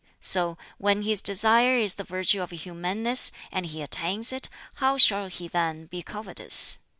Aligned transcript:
So 0.19 0.57
when 0.79 1.03
his 1.03 1.21
desire 1.21 1.75
is 1.75 1.93
the 1.93 2.03
virtue 2.03 2.41
of 2.41 2.49
humaneness, 2.49 3.31
and 3.51 3.67
he 3.67 3.83
attains 3.83 4.33
it, 4.33 4.49
how 4.77 4.97
shall 4.97 5.27
he 5.27 5.47
then 5.47 5.85
be 5.85 6.01
covetous? 6.01 6.79